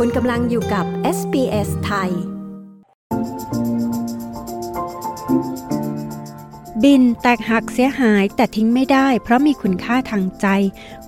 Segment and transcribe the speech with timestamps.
[0.00, 0.86] คุณกำลังอยู่กับ
[1.18, 2.10] SBS ไทย
[6.82, 10.46] บินแตกหักเสียหายแต่ทิ้งไม่ได้ เพราะมีคุณค่าทางใจ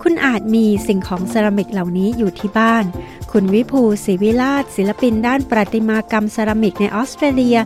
[0.02, 2.84] คุณอาจมีสิ่งของเซรามิกเหล่านี้อยู่ที่บ้าน
[3.32, 7.58] คุณวิภูศรีวิลาศศิลปินด้านประติมากรรมเซรามิกในออสเตรเลีย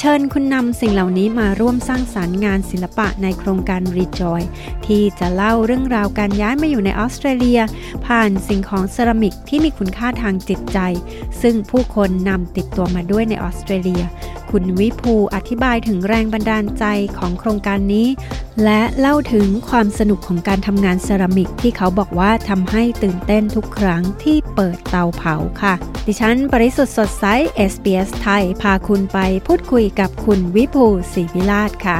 [0.00, 4.42] เชิญคุณนำสิ่งเหล่านี้มาร่วมสร้างสารรค์งานศิลปะในโครงการ Rejoy
[4.86, 7.60] ที่จะเล่าเรื่องราวการย้ายมาอยู่ในออสเตรเลีย
[8.06, 10.78] ผ่านสิ่งของเซรามิกที่มีคุณค่าทางจิตใจ
[11.42, 14.02] ซึ่งผู้คนนำติดตัวมาด้วยในออสเตรเลีย
[14.50, 16.84] คุณวิภูอธิบายถึงแรงบันดาลใจ
[17.18, 18.08] ของโครงการนี้
[18.64, 25.74] และเล่าถึงความสนุกของการทำงานเซรามิกที่เขาบอกว่าทำให้ตื่นเต้นทุกครั้งที่เปิดเตาเผาค่ะ
[26.06, 27.24] ดิฉันปริสุทธ์สดใส
[27.72, 31.98] SBS ไทย พาคุณไปพูดคุยกับคุณวิภูศรีวิลาศค่ะ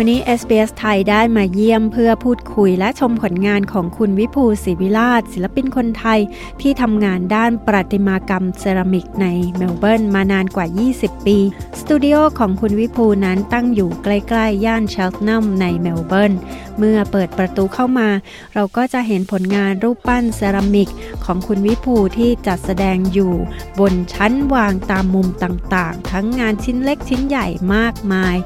[0.00, 6.20] วันนี้ SBS ไทยได้มาเยี่ยมเพื่อพูดคุยและชมผลงานของคุณวิภูศรีวิลาศศิลปินคนไทย
[6.60, 11.38] ที่ทำงานด้านประติมากรรมเซรามิกในเมลเบิร์นมานานกว่า 20 ปี
[11.80, 16.32] สตูดิโอของคุณวิภูนั้นตั้งอยู่ใกล้ ๆ ย่าน Cheltenham ในเมลเบิร์น
[16.78, 18.08] เมื่อเปิดประตูเข้ามา
[18.54, 20.88] เราก็จะเห็นผลงานรูปปั้นเซรามิก
[21.24, 23.32] ของคุณวิภูที่จัดแสดงอยู่
[23.80, 28.36] บนชั้นวางตามมุมต่างๆ ทั้งงานชิ้นเล็กชิ้นใหญ่มากมาย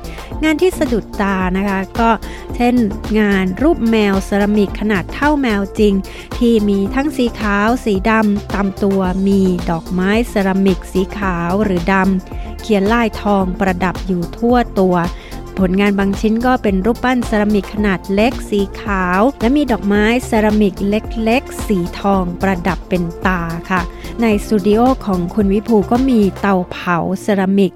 [0.44, 2.10] งานที่สะดุดตานะคะ ก็
[2.56, 2.74] เช่น
[3.20, 5.94] งานรูปแมวเซรามิกขนาดเท่าแมวจริง
[6.38, 9.40] ที่มีทั้งสีขาว สีดำตามตัวมี
[9.70, 14.96] ดอกไม้เซรามิกสีขาวหรือดำเขียนลายทองประดับอยู่ทั่วตัว
[15.58, 23.80] ผลงานบางชิ้นก็เป็นรูปปั้นเซรามิกขนาดเล็กสีขาว และมีดอกไม้เซรามิกเล็กๆ สีทองประดับเป็นตาค่ะ
[24.22, 27.72] ในสตูดิโอของคุณวิภูก็มีเตาเผาเซรามิก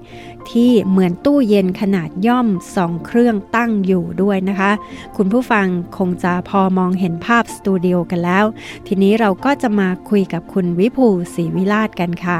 [0.49, 4.71] ที่เหมือนตู้เย็นขนาดย่อมสองเครื่องตั้งอยู่ด้วยนะคะ
[5.17, 8.45] คุณผู้ฟังคงจะพอมองเห็นภาพสตูดิโอกันแล้ว
[8.87, 12.39] ทีนี้เราก็จะมาคุยกับคุณวิภูศรีวิลาศกันค่ะ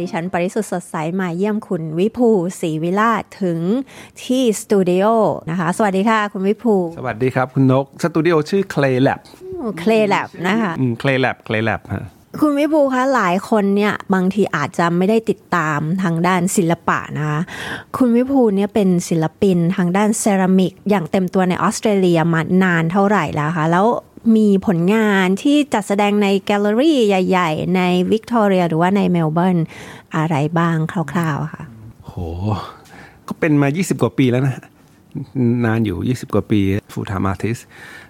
[0.00, 2.28] ดิฉันปริสุทธ์สดใสมาเยี่ยมคุณวิภู
[2.60, 3.58] ศรีวิลาศถึง
[4.22, 5.04] ที่สตูดิโอ
[5.50, 9.20] นะคะ สวัสดีค่ะ คุณวิภู สวัสดีครับ คุณนก สตูดิโอชื่อ Clay Lab
[9.78, 12.04] Clay Lab นะคะอืม Clay Lab Clay Lab ฮะ
[12.40, 17.40] คุณวิภูคะหลายคนเนี่ยบางทีอาจจะไม่ได้ติดตามทางด้านศิลปะนะคะ
[17.96, 23.86] คุณวิภูเนี่ยเป็นศิลปินทางด้านเซรามิก อย่างเต็มตัวในออสเตรเลียมานานเท่าไหร่แล้วคะแล้ว
[24.36, 29.58] มีผลงานที่จัดแสดงในแกลเลอรี่ใหญ่ ๆ ในวิกตอเรียหรือว่าในเมลเบิร์น
[30.16, 31.64] อะไรบ้างคร่าวๆค่ะ
[32.04, 32.12] โห
[33.28, 34.56] ก็เป็นมา 20 กว่าปีแล้วนะ
[35.64, 36.60] นานอยู่ 20 กว่าปี
[36.92, 37.58] full-time artist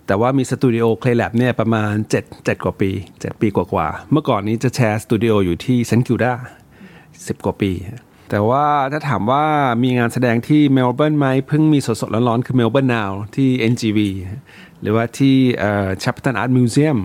[0.06, 6.32] แต่ว่ามีสตูดิโอ Clay Lab เนี่ยประมาณ 7 7 กว่าปี 7 ปีกว่าๆ เมื่อก่อนนี้จะแชร์สตูดิโออยู่ที่ St Kilda
[6.88, 7.72] 10 กว่าปี
[8.30, 9.44] แต่ว่าถ้าถามว่า
[9.82, 13.98] มีงานแสดงที่เมลเบิร์นไหมเพิ่งมีสดๆร้อนๆคือ Melbourne Now ที่ NGV
[14.82, 15.36] หรือว่าที่
[16.02, 16.98] Shepparton Art Museum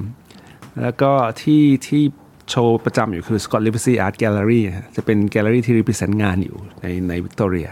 [0.82, 2.04] แล้วก็ที่ที่
[2.50, 7.68] โชว์ประจำอยู่คือ Scott Livesey Art Gallery ฮะจะเป็นแกลเลอรี่ที่ represent งานอยู่ในในวิกตอเรีย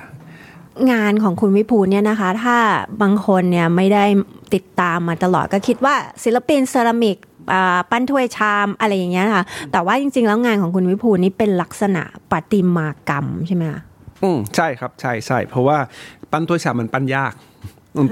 [0.92, 2.58] งานของคุณวิภูลเนี่ยนะคะ ถ้า
[3.02, 4.06] บางคนเนี่ยไม่ได้
[4.54, 7.18] ติดตามมาตลอดก็คิดว่าศิลปินเซรามิก
[7.54, 13.82] อ่าปั้นถ้วยชามอะไรอย่างเงี้ยค่ะแต่ว่าจริง ๆ แล้วงานของคุณวิภูลนี่เป็นลักษณะประติมากรรมใช่ไหมคะ
[14.24, 15.78] อืมใช่ครับใช่ใช่เพราะว่า
[16.32, 17.53] ปั้นถ้วยชามมันปั้นยากอืม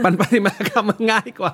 [0.03, 1.53] ปั้นปฏิมากรรมมันง่ายกว่า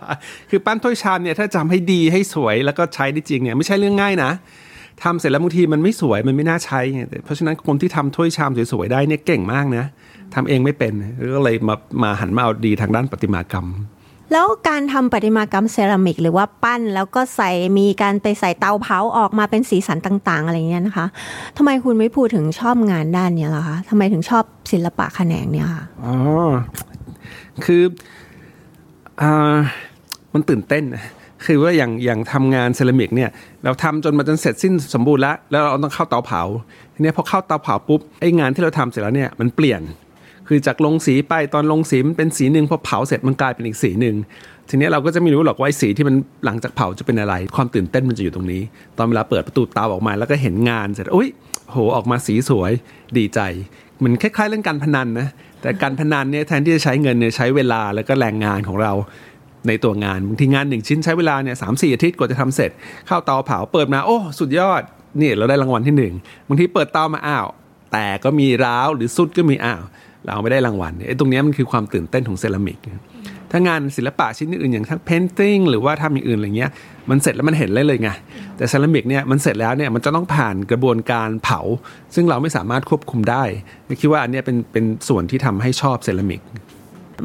[0.50, 4.32] คือปั้นถ้วยชามเนี่ยถ้าจำให้ดีให้สวยแล้วก็ใช้ได้จริงเนี่ยไม่ใช่เรื่องง่ายนะ
[5.04, 9.86] ทำเสร็จแล้วบางทีมันไม่สวยมันไม่น่าใช้ไงเพราะฉะนั้นคนที่ทำถ้วยชามสวยๆได้เนี่ยเก่งมากนะ
[10.36, 10.94] ทำเองไม่เป็น
[11.36, 13.68] ก็เลยมามาหันมาเอาดีทางด้านประติมากรรม
[14.34, 21.06] แล้วการทำประติมากรรมเซรามิก หรือว่าปั้นแล้วก็ใส่มีการไปใส่เตาเผาออกมาเป็นสีสันต่าง ๆ อะไรเงี้ยนะคะ
[21.58, 26.16] ทำไมคุณวิภูถึงชอบงานด้านเนี้ยล่ะคะทำไมถึงชอบศิลปะแขนงเนี้ยค่ะอ๋อ
[27.66, 27.84] คือ
[29.22, 29.58] อ่า
[30.34, 31.06] มันตื่นเต้นนะ
[31.46, 33.30] คือว่าอย่างอย่างทำงานเซรามิกเนี่ย
[33.64, 36.42] เราทำจนมันจนเสร็จสิ้นสมบูรณ์แล้วแล้วเราต้องเข้าเตาเผา
[36.94, 39.82] ทีนี้พอเข้าเตาเผาปุ๊บไอ้งานที่เราทำเสร็จแล้วเนี่ยมันเปลี่ยน
[40.48, 44.16] คือจากลงสีไปตอนลงสีมันเป็นสีหนึ่งพอเผาเสร็จมันกลายเป็นอีกสีหนึ่ง
[44.70, 46.16] ทีนี้เราก็จะไม่รู้หรอกว่าสีที่มัน
[46.46, 48.62] หลังจากเผาจะเป็นอะไร ความตื่นเต้นมันจะอยู่ตรงนี้
[48.98, 51.30] ตอนเวลาเปิดประตูเตาออกมา แล้วก็เห็นงานเสร็จอุ้ย
[51.72, 52.72] โหออกมาสีสวย
[53.18, 53.40] ดีใจ
[53.98, 55.28] เหมือนคล้ายๆเรื่องการพนันนะ
[55.68, 58.94] แต่การพนันเนี่ยแทนที่จะใช้เงินเนี่ยใช้เวลาแล้วก็แรงงานของเรา
[59.68, 62.72] ในตัวงานบางทีงานหนึ่งชิ้นใช้เวลาเนี่ยสามสี่อาทิตย์กว่าจะทำเสร็จ
[63.08, 64.82] เข้าเตาเผาเปิดมาโอ้สุดยอด
[65.22, 66.14] นี่เราได้รางวัลที่หนึ่ง
[66.48, 67.48] บางทีเปิดเตามาอ้าว
[67.92, 69.82] แต่ก็มีร้าวหรือสุดก็มีอ้าว
[70.26, 72.78] เราไม่ได้รางวัลไอ้ตรงนี้มันคือความตื่นเต้นของเซรามิก
[73.52, 76.72] ถ้างานศิลปะชิ้นอื่นอย่างทั้ง painting หรือว่าทำอย่างอื่นอะไรเงี้ย
[77.10, 78.10] มันเสร็จแล้วมันเห็นเลยเลยไง
[78.58, 81.60] แต่เซรามิกเนี่ยมันเสร็จแล้วเนี่ยมันจะต้องผ่านกระบวนการเผา
[82.16, 83.44] ซึ่งเราไม่สามารถควบคุมได้
[84.02, 86.42] คิดว่าอันนี้เป็นเป็นส่วนที่ทำให้ชอบเซรามิก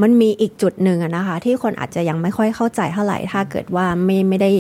[0.03, 4.51] มันมีอีกจุดหนึ่งนะคะ ที่คนอาจจะยังไม่ค่อยเข้าใจเท่าไหร่ถ้าเกิดว่าไม่ไม่ได้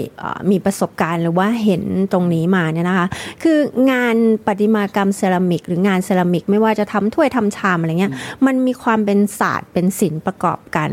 [0.51, 1.83] มีประสบการณ์หรือว่าเห็น
[2.13, 3.07] ตรงนี้มาเนี่ยนะคะ
[3.43, 3.59] คือ
[3.91, 8.13] งานประติมากรรมเซรามิก หรืองานเซรามิก ไม่ว่าจะทำถ้วยทำชามอะไรเงี้ย
[8.47, 10.91] มันมีความเป็นศาสตร์เป็นศิลป์ประกอบกัน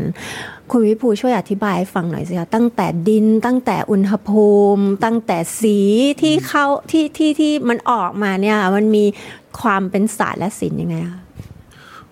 [0.70, 5.78] คุณวิภูช่วยอธิบายให้ฟังหน่อยสิคะตั้งแต่ดินตั้งแต่อุณหภูมิ ตั้งแต่สี
[6.22, 9.04] ที่เข้าที่ที่ที่มันออกมาเนี่ยมันมี
[9.60, 11.20] ความเป็นศาสตร์และศิลป์ยังไงคะ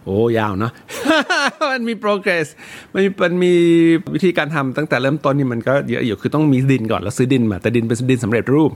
[0.04, 0.72] โอ้ยาวเนาะ
[1.72, 2.46] มันมี progress
[2.92, 3.54] มันมีมันมี
[4.14, 8.70] วิธีการทำตั้งแต่เริ่มต้นนี่มันก็เยอะอยู่คือต้องมีดินก่อนแล้วซื้อดินมา แต่ดินเป็นดินสำเร็จรูป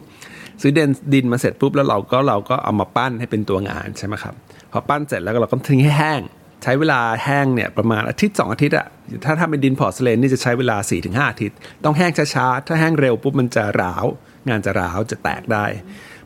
[0.63, 4.35] ซื้อดินดินมาเสร็จปุ๊บแล้วเราก็เราก็เอามาปั้นให้เป็นตัวงานใช่ไหมครับ
[4.73, 6.21] พอปั้นเสร็จแล้วเราก็ทิ้งให้แห้ง
[6.63, 8.87] ใช้เวลาแห้งเนี่ยประมาณอาทิตย์สองอาทิตย์อะ
[9.25, 14.05] ถ้าทำเป็นดิน porcelain นี่จะใช้เวลา 4-5ถึงอาทิตย์ ต้องแห้งช้าๆถ้าแห้งเร็วปุ๊บมันจะร้าว
[14.49, 15.65] งานจะร้าวจะแตกได้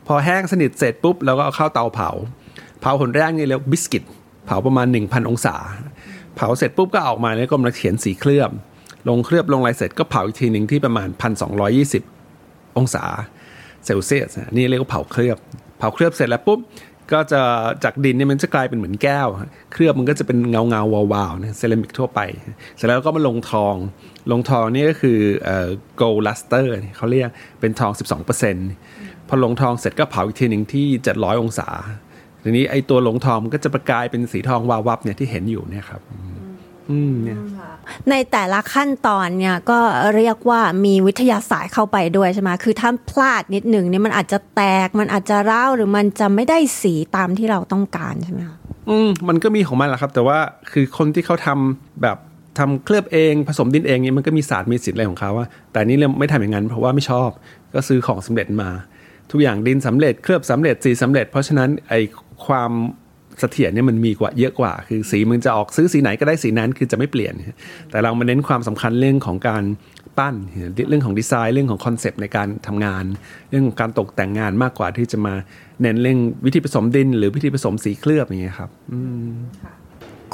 [0.07, 2.09] พอแห้งสนิทเสร็จปุ๊บเราก็เอาเข้าเตาเผา
[2.81, 4.03] เผาหนแรกนี่เรียก biscuit
[4.47, 5.55] เผาประมาณ 1,000 องศา
[6.35, 8.51] เผาเสร็จปุ๊บก็ออกมาแล้วก็มาเขียนสีเคลือบ
[9.09, 11.09] ลงเคลือบลงลายเสร็จก็เผาอีกทีหนึ่งที่ประมาณ
[11.93, 13.03] 1,220 องศา
[13.85, 15.37] เซลเซียสนี่เรียกว่าเผาเคลือบ
[15.79, 16.59] เผาเคลือบเสร็จแล้วปุ๊บ
[17.11, 17.41] ก็จะ
[17.83, 19.27] จากดินเนี่ยมันจะกลายเป็นเหมือนแก้ว
[19.73, 22.19] เคลือบมันก็จะเป็นเงาเงาวาวๆนะเซรามิกทั่วไป
[22.75, 23.75] เสร็จแล้วก็มาลงทอง
[24.31, 25.67] ลงทองนี่ก็คือเอ่อ
[26.01, 26.67] gold luster
[26.97, 27.29] เขาเรียก
[27.59, 27.91] เป็นทอง
[28.59, 31.69] 12%พอลงทองเสร็จก็เผาอีกทีหนึ่งที่ 700 องศา
[32.47, 36.01] ทีนี้ไอ้ตัวหลงทองมันก็จะประกายเป็นสีทองวาววับเนี่ยที่เห็นอยู่เนี่ยครับ
[38.09, 39.79] ในแต่ละขั้นตอนเนี่ยก็
[40.15, 48.57] เรียกว่ามีวิทยาศาสตร์เข้าไปด้วยใช่ไหมคือถ้าพลาดนิดหนึ่งเนี่ยมันอาจจะแตกมันอาจจะร้าวหรือมันจะไม่ได้สีตามที่เราต้องการใช่ไหมคะ
[48.89, 50.37] อืมมันก็มีของมันแหละครับ แต่ว่า
[50.71, 52.17] คือคนที่เขาทำแบบ
[52.59, 57.29] ทำเคลือบเองผสมดินเองเนี่ยมันก็มีศาสตร์มีสิทธิ์อะไรของเขาว่า แต่นี้เราไม่ทำอย่างนั้น เพราะว่าไม่ชอบ
[57.73, 58.69] ก็ซื้อของสำเร็จมา
[59.31, 61.93] ทุกอย่างดินสำเร็จเคลือบสำเร็จสีสำเร็จ เพราะฉะนั้นไอ
[62.45, 62.71] ความ
[63.39, 67.33] เสถียรเนี่ยมันมีกว่าเยอะกว่า คือสีมึงจะออกซื้อสีไหนก็ได้สีนั้นคือจะไม่เปลี่ยน
[67.91, 69.63] แต่เรามาเน้นความสำคัญเรื่องของการ
[70.17, 70.35] ปั้น
[70.89, 73.03] เรื่องของดีไซน์เรื่องของคอนเซปต์ในการทำงาน
[73.49, 75.33] เรื่องของการตกแต่งงานมากกว่าที่จะมา
[75.81, 78.95] เน้นเรื่องวิธีผสมดิน หรือวิธีผสมสีเคลือบอย่างเงี้ยครับคุ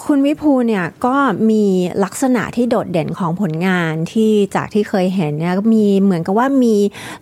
[0.03, 1.15] คุณวิภูเนี่ยก็
[1.51, 1.65] มี
[2.03, 6.75] ลักษณะที่โดดเด่นของผลงานที่จากที่เคยเห็นเนี่ยมีเหมือนกับว่ามี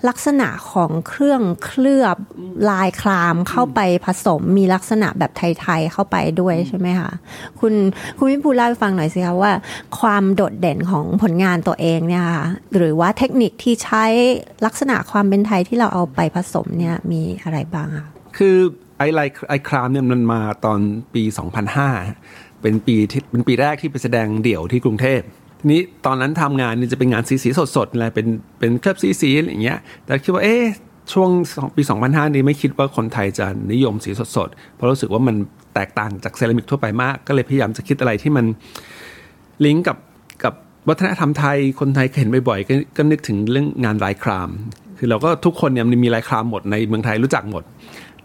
[0.08, 2.18] ลักษณะของเครื่องเคลือบ
[2.70, 7.12] ลายคลามเข้าไปผสม มีลักษณะแบบไทยๆเข้าไปด้วยใช่ไหมคะ
[7.60, 7.74] คุณ
[8.18, 9.54] คุณวิภูเล่าให้ฟังหน่อยสิคะว่า
[10.00, 14.06] ความโดดเด่นของผลงานตัวเองเนี่ยค่ะหรือว่าเทคนิคที่ใช้
[14.66, 18.08] ลักษณะความเป็นไทยที่เราเอาไปผสมเนี่ยมีอะไรบ้างคะ
[18.38, 18.58] คือ
[18.98, 20.80] ไอไลไอครามเนี่ยมันมาตอน
[21.14, 21.24] ปี
[22.08, 25.22] 2005 เป็นปีที่เป็นปีแรกที่ไปแสดงเดี่ยวที่กรุงเทพ
[25.60, 28.28] ทีนี้ตอนนั้นทำงานนี่จะเป็นงานสีสีสดสดอะไรเป็น
[28.60, 30.64] เป็นเคลือบสีสีอะไรอย่างเงี้ยแต่คิดว่าเอ๊ะ
[31.14, 31.30] ช่วง
[31.76, 35.36] ปี 2005 นี้ไม่คิดว่าคนไทยจะนิยมสีสดสดเพราะรู้สึกว่ามัน
[35.76, 38.46] แตกต่างจากเซรามิกทั่วไปมาก ก็เลยพยายามจะคิดอะไรที่มัน
[39.66, 39.98] ลิงก์กับ
[40.44, 40.54] กับ
[40.90, 44.50] วัฒนธรรมไทย คนไทยเห็นบ่อยๆกก็นึกถึงเรื่องงานลายคราม
[44.98, 47.64] คือเราก็ทุกคนเนี่ยมันมีลายครามหมดในเมืองไทยรู้จักหมด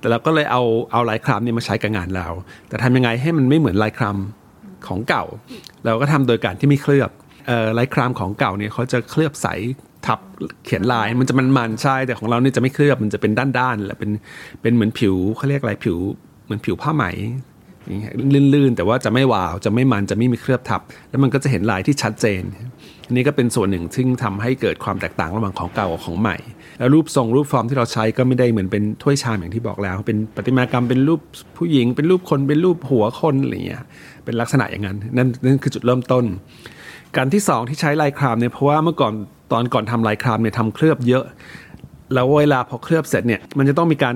[0.06, 0.62] แต่เราก็เลยเอา
[0.92, 2.28] เอาลายครามนี่มาใช้กับงานเรา
[2.68, 4.16] แต่ทำยังไงให้มันไม่เหมือนลายคราม
[4.86, 5.24] ของเก่า
[5.84, 7.10] เราก็ทำโดยการที่ไม่เคลือบ
[7.78, 9.46] ลายครามของเก่าเนี่ยเขาจะเคลือบใส
[10.06, 10.18] ทับ
[10.64, 14.10] เขียนลายมันจะมันมันใช่แต่ของเราเนี่ยจะไม่เคลือบมันจะเป็นด้านๆและเป็น
[14.62, 15.98] เป็นเหมือนผิวเขาเรียกอะไรผิว
[16.44, 17.04] เหมือนผิวผ้าไหม
[18.54, 20.80] ลื่นๆแต่ว่าจะไม่วาวจะไม่มันจะไม่มีเคลือบทับ
[21.10, 22.42] แล้วมันก็จะเห็นลายที่ชัดเจน
[23.06, 26.36] อันนี้ก็เป็นส่วนหนึ่งซึ่งทำให้เกิดความแตกต่างระหว่างของเก่ากับของใหม่
[26.78, 31.20] แล้วรูปทรงรูปฟอร์มที่เราใช้ก็ไม่ได้เหมือนเป็นถ้วยชามอย่างที่บอกแล้ว เป็นประติมากรรมเป็นรูป
[31.56, 33.82] ผู้หญิง เป็นรูปคนเป็นรูปหัวคนอะไรเงี้ย
[34.24, 36.24] เป็นลักษณะอย่างนั้นนั่นนั่นคือจุดเริ่มต้น
[37.16, 39.12] การที่สองที่ใช้ลายครามเนี่ยเพราะว่าเมื่อก่อน
[39.52, 41.24] ตอนก่อนทำลายครามเนี่ยทำเคลือบเยอะ
[42.14, 44.14] แล้วเวลาพอเคลือบเสร็จเนี่ยมันจะต้องมีการ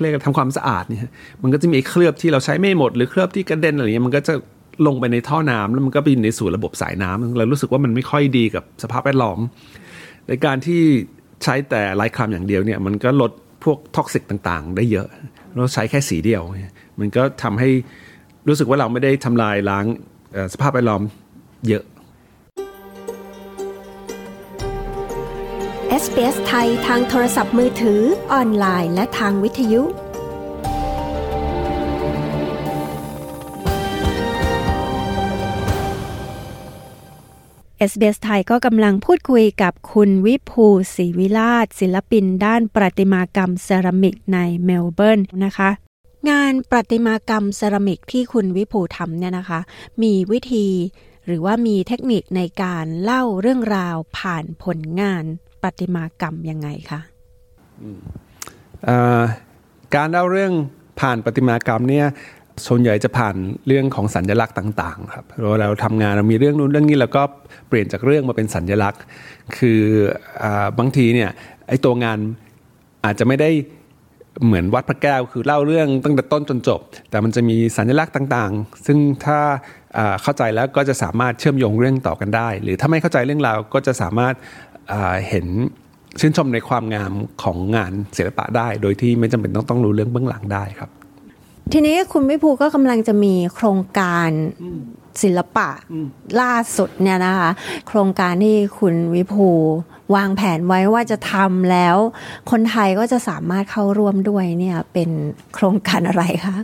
[0.00, 1.10] เรียกทำความสะอาดเนี่ย
[1.42, 4.34] มันก็จะมีเคลือบที่เราใช้ไม่หมดหรือเคลือบที่กระเด็นอะไรเงี้ยมันก็จะ
[4.86, 9.38] ลงไปในท่อน้ำแล้วมันก็ไปในสู่ระบบสายน้ำเรารู้สึกว่ามันไม่ค่อยดีกับสภาพแวดล้อม
[10.28, 10.82] ในการที่
[11.42, 13.32] ใช้แต่ลายครามอย่างเดียวเนี่ยมันก็ลด
[13.64, 15.06] พวก toxic ต่างๆ ได้เยอะ
[15.54, 16.42] เราใช้แค่สีเดียว
[16.98, 17.70] มันก็ทำให้
[18.48, 19.84] รู้สึกว่าเราไม่ได้ทำลายล้าง
[20.52, 21.02] สภาพแวดล้อม
[21.68, 21.84] เยอะ
[26.02, 28.00] SBS ไทยทางโทรศัพท์มือถือ
[28.32, 29.82] ออนไลน์และทางวิทยุ
[37.90, 45.70] SBS ไทยก็กำลังพูดคุยกับคุณวิภูศรีวิลาศศิลปินด้านประติมากรรมเซรามิกในเมลเบิร์นนะคะ
[46.30, 49.60] งานประติมากรรมเซรามิกที่คุณวิภูทำเนี่ยนะคะ
[50.02, 50.66] มีวิธี
[51.26, 55.24] หรือว่ามีเทคนิคในการเล่าเรื่องราวผ่านผลงาน
[55.62, 57.00] ประติมากรรมยังไงคะ
[59.94, 60.52] การเล่าเรื่อง
[61.00, 62.06] ผ่านประติมากรรมเนี่ย
[62.66, 67.22] ส่วนใหญ่จะผ่านเรื่องของสัญญลักษณ์ต่างๆครับเราเราทำงานเรามีเรื่องนู้นเรื่องนี้แล้วก็
[67.68, 69.00] เปลี่ยนจากเรื่องมาเป็นสัญญลักษณ์
[69.56, 69.80] คือ
[70.42, 70.44] อ
[70.78, 71.30] บางทีเนี่ย
[71.68, 72.18] ไอ้ตัวงาน
[73.04, 73.50] อาจจะไม่ได้
[74.44, 76.80] เหมือนวัดพระแก้วคือเล่าเรื่องตั้งแต่ต้นจนจบ
[77.10, 79.38] แต่มันจะมีสัญลักษณ์ต่างๆ ซึ่งถ้า
[80.22, 84.34] เข้าใจแล้วก็จะสามารถเชื่อมโยงเรื่องต่อกันได้ หรือถ้าไม่เข้าใจเรื่องราวก็จะสามารถ
[85.28, 85.46] เห็น
[86.20, 90.90] ชื่นชมในความงามของงานศิลปะได้ โดยที่ไม่จำเป็นต้องต้องรู้เรื่องเบื้องหลังได้ครับ
[91.72, 94.30] ทีนี้คุณวิภูก็กำลังจะมีโครงการ
[95.22, 95.68] ศิลปะ
[96.40, 97.50] ล่าสุดเนี่ยนะคะ
[97.88, 99.48] โครงการที่คุณวิภู
[100.14, 101.96] วางแผนไว้ว่าจะทำแล้ว
[102.50, 105.10] คนไทยก็จะสามารถเข้าร่วมด้วยเนี่ยเป็น
[105.54, 106.56] โครงการอะไรคะ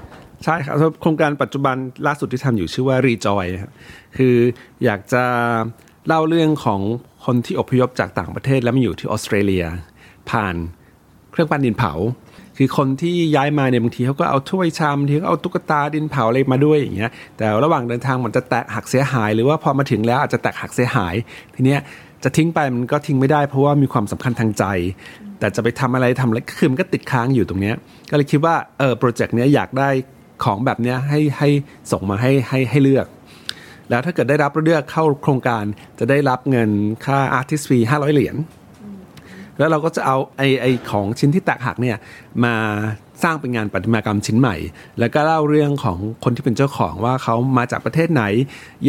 [0.45, 1.77] ใช่ครับโครงการปัจจุบัน
[2.07, 3.73] ล่าสุดที่ทำอยู่ชื่อว่ารีจอยครับ
[4.17, 4.37] คือ
[4.85, 5.25] อยากจะ
[6.07, 6.81] เล่าเรื่องของ
[7.25, 9.65] คนที่อพยพจากต่างประเทศแล้วมาอยู่ที่ออสเตรเลีย
[10.31, 10.55] ผ่าน
[11.31, 11.93] เครื่องปั้นดินเผา
[12.61, 21.15] คือคนที่ย้ายมาเนี่ยบางทีเขาก็เอาถ้วยชามบางทีก็เอาตุ๊กตาดินเผาอะไรมาด้วยอย่างเงี้ยแต่ระหว่างเดินทางมันจะแตกหักเสียหาย หรือว่าพอมาถึงแล้วอาจจะแตกหักเสียหาย
[21.55, 21.81] ทีเนี้ย
[22.25, 24.65] จะทิ้งไปมันก็ทิ้งไม่ได้เพราะว่ามีความสำคัญทางใจ
[25.39, 27.77] แต่จะไปทำอะไรทำอะไรคือมันก็ติดค้างอยู่ตรงเนี้ย
[28.11, 29.89] ก็เลยคิดว่าเออโปรเจกต์เนี้ยอยากได้
[30.45, 31.49] ของแบบเนี้ยให้ให้
[31.93, 33.07] ส่งมาให้ให้ให้เลือก
[33.91, 35.65] แล้วถ้าเกิดได้รับเลือกเข้าโครงการ
[35.99, 36.71] จะได้รับเงิน
[37.05, 38.37] ค่าอาร์ติสฟีห้าร้อยเหรียญ
[39.59, 41.97] แล้วเราก็จะเอาไอไอของชิ้นที่แตกหักเนี่ย
[42.45, 42.55] มา
[43.23, 44.57] สร้างเป็นงานประติมากรรมชิ้นใหม่
[44.99, 48.23] แล้วก็เล่าเรื่องของคนที่เป็นเจ้าของว่าเขามาจากประเทศไหน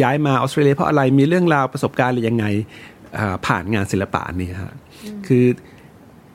[0.02, 2.44] ย้ายมาออสเตรเลียเพราะอะไรมีเรื่องราวประสบการณ์หรือยังไง
[3.46, 4.74] ผ่านงานศิลปะนี่ฮะ
[5.26, 5.44] คือ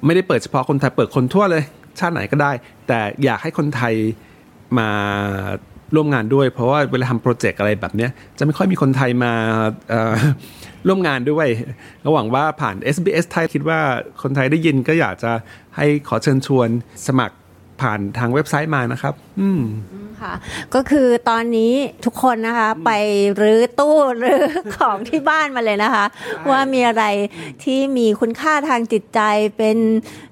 [0.06, 1.64] ไม่ได้เปิดเฉพาะคนไทยเปิดคนทั่วเลย
[2.00, 2.52] ชาติไหนก็ได้
[2.88, 3.94] แต่อยากให้คนไทย
[4.80, 4.90] มา
[5.96, 9.34] ร่วมงานด้วย เพราะว่าเวลาทำโปรเจกต์อะไรแบบนี้จะไม่ค่อยมีคนไทยมา
[10.88, 11.48] ร่วมงานด้วย
[12.06, 13.80] ระหวังว่าผ่าน SBS ไทยคิดว่า
[14.22, 15.32] คนไทยได้ยินก็อยากจะ
[15.78, 16.70] ให้ขอเชิญชวน
[17.08, 17.36] สมัคร
[17.82, 19.64] ผ่านทางเว็บไซต์มานะครับ อืม
[20.24, 20.36] ค่ะ
[20.76, 21.74] ก็คือตอนนี้
[22.06, 22.92] ทุกคนนะคะ ไป
[23.42, 24.46] รื้อตู้รื้อ
[24.78, 26.06] ของที่บ้านมาเลยนะคะ
[26.50, 27.04] ว่ามีอะไร
[27.64, 29.22] ที่มีคุณค่าทางจิตใจ
[29.58, 29.78] เป็น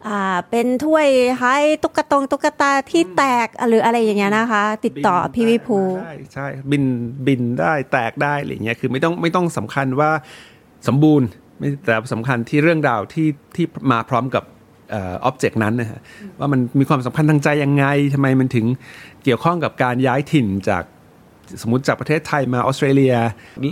[0.07, 1.07] อ่าเป็นถ้วย
[1.41, 6.83] ให้ตุ๊กตงตุ๊กตาที่แตกหรืออะไรอย่างเงี้ยนะคะ ติดต่อพี่วิภูใช่ใช่บิน
[7.27, 10.12] บินได้แตกได้อะไรเงี้ยคือไม่ต้องไม่ต้องสำคัญว่า
[10.88, 11.27] สมบูรณ์
[11.59, 14.43] ไม่แต่สำคัญที่เรื่องราวที่ที่มาพร้อมกับ
[14.95, 16.00] ออบเจกต์นั้นนะฮะ
[16.39, 18.65] ว่ามันมีความสัมพันธ์ทางใจยังไงทำไมมันถึง
[19.23, 20.83] เกี่ยวข้องกับการย้ายถิ่นจาก
[21.62, 23.15] สมมติจากประเทศไทยมาออสเตรเลีย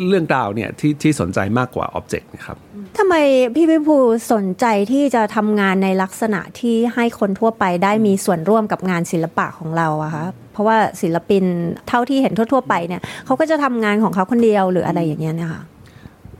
[0.09, 2.57] เรื่องราวเนี่ยที่ที่สนใจมากกว่าอ็อบเจกต์นะครับ
[2.97, 3.15] ทำไม
[3.55, 3.97] พี่พิภู
[4.33, 11.43] สนใจที่จะทำงานในลักษณะที่ให้คนทั่วไปได้มีส่วนร่วมกับงานศิลปะของเราอะคะเพราะว่าศิลปิน
[11.87, 15.61] เท่าที่เห็นทั่ว ๆ ไปเนี่ยเขาก็จะทำงานของเขาคนเดียวหรืออะไรอย่างเงี้ยนะคะ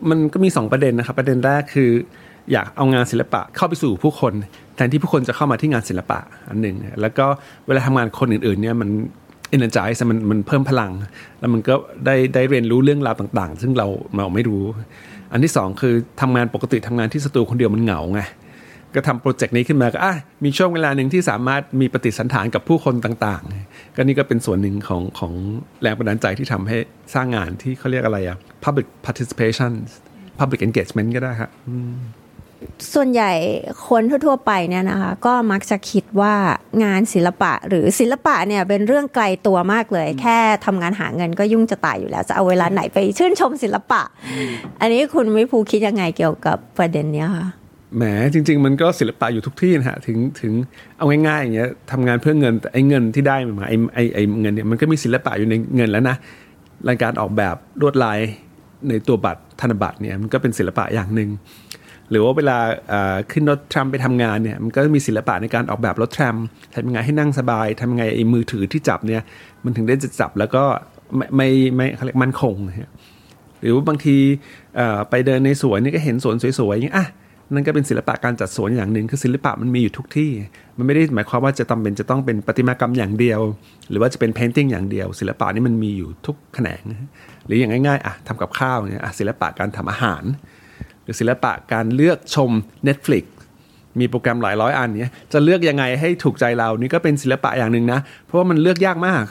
[0.10, 1.92] มันก็มี 2 ประเด็นนะครับประเด็นแรกคือ
[2.52, 4.34] อยากเอางานศิลปะเข้าไปสู่ผู้คน
[4.76, 6.20] แทนที่ผู้คนจะเข้ามาที่งานศิลปะ
[6.50, 7.26] อันหนึ่งแล้วก็
[7.68, 8.90] เวลาทำงานคนอื่นๆเนี่ยมัน
[9.50, 9.78] เอเนอร์จ
[10.10, 10.92] มันมันเพิ่มพลัง
[11.40, 14.64] แล้วมันก็ได้ได้เรียนรู้เรื่องราวต่างๆ ซึ่งเราเราไม่รู้
[15.32, 18.22] อันที่สองคือทำงานปกติทำงานที่สตูคนเดียวมันเหงาไง
[18.96, 25.34] ก็ทำโปรเจกต์นี้ขึ้นมาก็อะมีช่วงเวลาหนึ่งที่สามารถมีปฏิสันฐานกับผู้คนต่างๆ ก็นี่ก็เป็นส่วนหนึ่งของของ
[25.82, 26.78] แรงบันดาลใจที่ทำให้
[27.14, 29.72] สร้างงานที่เขาเรียกอะไรอะ public participation
[30.40, 31.52] public engagement ก็ได้ครับ
[32.94, 33.32] ส่วนใหญ่
[33.90, 36.34] คนทั่วๆไปเนี่ยนะคะ ก็มักจะคิดว่า
[36.84, 44.02] งานศิลปะหรือศิลปะเนี่ยเป็นเรื่องไกลตัวมากเลย แค่ทำงานหาเงินก็ยุ่งจะตายอยู่แล้ว จะเอาเวลาไหนไปชื่นชมศิลปะ
[44.82, 47.48] อันนี้คุณวิภูคิดยังไงเกี่ยวกับประเด็นเนี้ยคะ
[47.98, 48.04] แหม
[48.34, 50.54] จริง ๆ มันก็ศิลปะอยู่ทุกที่นะฮะถึงถึง
[50.98, 56.16] เอาง่ายๆอย่างเงี้ยทำงานเพื่อเงินแต่ไอ้เงินที่ได้มาไอ้ไอ้ไอ้เงินเนี่ยมันก็มีศิลปะอยู่ในเงินแล้วนะ
[56.90, 58.20] รายการออกแบบลวดลาย
[58.90, 61.30] ในตัวบัตรธนบัตรเนี่ยมันก็เป็นศิลปะอย่างหนึ่ง
[62.12, 62.58] หรือว่าเวลา
[63.32, 66.36] ขึ้นรถทรัมไปทำงานเนี่ยมันก็มีศิลปะในการออกแบบรถทรัม
[66.74, 69.22] ทำยังไงให้นั่งสบายทำยังไงไอ้มือถือที่จับเนี่ย
[69.64, 70.64] มันถึงได้จะจับแล้วก็
[71.16, 72.92] ไม่ไม่ไม่เขาเรียกมันคงนะ
[73.62, 74.18] หรือว่าบางที
[75.10, 77.08] ไปเดินในสวนนี่ก็เห็นสวนสวยๆอย่างนี้อะ
[77.54, 80.32] นั่นก็เป็นศิลปะการจัดสวนอย่างหนึ่งคือศิลปะมันมีอยู่ทุกที่
[80.78, 83.40] มันไม่ได้หมายความว่าจะต้องเป็นจะต้องเป็นประติมากรรมอย่างเดียว
[83.90, 86.84] หรือว่าจะเป็นเพนติ้งอย่างเดียว ศิลปะนี่มันมีอยู่ทุกแขนง
[87.46, 90.24] หรืออย่างง่ายๆอะทำกับข้าวเนี่ยศิลปะการทำอาหาร
[91.04, 92.52] หรือศิลปะการเลือกชม
[92.88, 93.24] Netflix
[94.00, 99.24] มีโปรแกรมหลายร้อยอันเนี้ยจะเลือกยังไงให้ถูกใจเรานี่ก็เป็นศิลปะอย่างหนึ่งนะ เพราะว่ามันเลือกยากมาก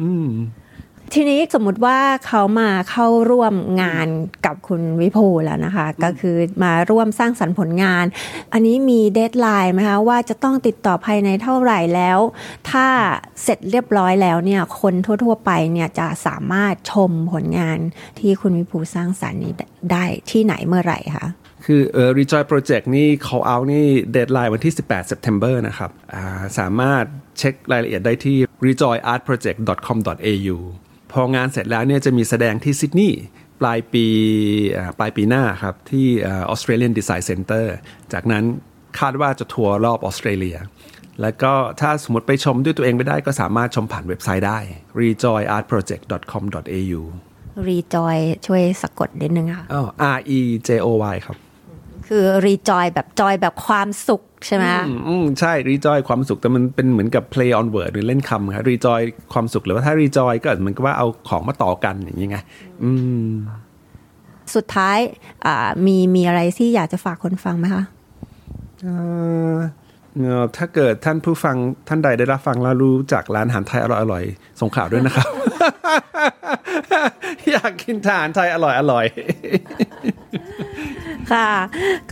[0.00, 0.28] อืม
[1.16, 4.08] ทีนี้สมมติว่าเขามาเข้าร่วมงาน
[4.46, 8.04] กับคุณวิภูแล้วนะคะ ก็คือมาร่วมสร้างสรรค์ผลงาน
[8.52, 12.18] อันนี้มี deadline ไหมคะว่าจะต้องติดต่อภายในเท่าไหร่แล้ว
[12.70, 12.86] ถ้า
[13.42, 17.78] เสร็จเรียบร้อยแล้วเนี่ยคนทั่ว ๆ ไปเนี่ยจะสามารถชมผลงาน
[18.18, 19.52] ที่คุณวิภูสร้างสรรค์นี้
[19.92, 21.26] ได้ที่ไหนเมื่อไหร่คะ
[21.64, 25.90] คือเอ่อ Rejoy Project นี่เขาเอานี่ deadline วันที่ 18 September นะครับ
[26.58, 27.04] สามารถ
[27.38, 30.58] เช็ครายละเอียดได้ที่ rejoyartproject.com.au
[31.12, 33.22] พองานเสร็จแล้วเนี่ยจะมีแสดงที่ซิดนีย์
[33.60, 34.06] ปลายปี
[34.98, 36.06] ปลายปีหน้าครับ ที่
[36.52, 37.66] Australian Design Center
[38.12, 38.44] จากนั้น
[38.98, 40.58] คาดว่าจะทัวร์รอบออสเตรเลีย
[41.20, 44.58] แล้วก็ถ้าสมมติไปชมด้วยตัวเองไม่ได้ก็สามารถชมผ่านเว็บไซต์ได้
[45.00, 47.00] rejoyartproject.com.au
[47.68, 48.16] รีจอย
[48.46, 49.82] ช่วยสะกดนิดนึงค่ะอ๋อ
[50.16, 50.38] R E
[50.68, 51.36] J O Y ครับ
[52.08, 59.00] คือรีจอยแบบจอยแบบความสุขใช่ไหมอืมอืมใช่ rejoy ความสุขแต่มันเป็นเหมือนกับ play on word หรือเล่นคำครับ rejoy
[59.32, 62.38] ความสุขหรือว่าถ้า rejoy ก็เหมือนกับว่าเอาของมาต่อกันอย่างนี้ไง
[62.84, 62.90] อื
[63.28, 63.30] ม
[64.54, 64.98] สุดท้าย
[65.46, 67.84] อ่ามีมีอะไรที่อยากจะฝากคนฟังไหมคะ
[68.82, 68.94] เอ่
[69.54, 69.56] อ
[70.16, 71.56] เอ่อถ้าเกิดท่านผู้ฟัง
[71.88, 75.28] ท่านใดได้รับฟังแล้วรู้จากร้านอาหารไทยอร่อยๆส่งข่าวด้วยนะครับ
[77.50, 79.41] อยากกินทานไทยอร่อยๆ
[81.32, 81.50] ค่ะ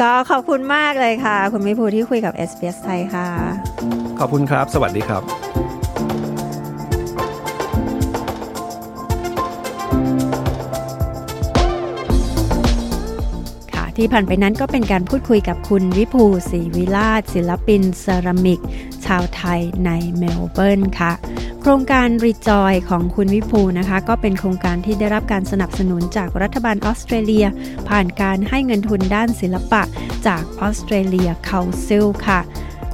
[0.01, 3.29] ก็ขอบคุณมากเลยค่ะ คุณวิภูที่คุยกับ SBS ไทยค่ะ
[4.19, 5.23] ขอบคุณครับ สวัสดีครับ
[13.75, 18.61] ค่ะ ที่ผ่านไปนั้นก็เป็นการพูดคุยกับคุณวิภูศรีวิลาศศิลปินเซรามิก
[19.07, 21.13] ชาวไทยในเมลเบิร์นค่ะ
[21.63, 27.47] โครงการ Rejoy ของคุณวิภูนะคะ ก็เป็นโครงการที่ได้รับการสนับสนุนจากรัฐบาลออสเตรเลีย
[27.89, 29.83] ผ่านการให้เงินทุนด้านศิลปะ
[30.27, 32.41] จากออสเตรเลีย Council ค่ะ